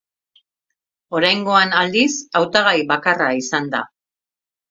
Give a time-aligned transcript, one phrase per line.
[1.17, 2.09] Oraingoan, aldiz,
[2.41, 3.83] hautagai bakarra izan da.